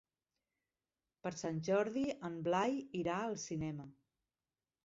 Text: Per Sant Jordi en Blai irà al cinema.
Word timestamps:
Per 1.27 1.33
Sant 1.41 1.59
Jordi 1.69 2.05
en 2.31 2.39
Blai 2.49 2.75
irà 3.03 3.19
al 3.27 3.39
cinema. 3.47 3.87